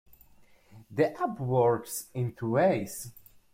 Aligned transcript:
The 0.89 1.15
app 1.21 1.39
works 1.39 2.07
in 2.15 2.33
two 2.33 2.49
ways. 2.53 3.11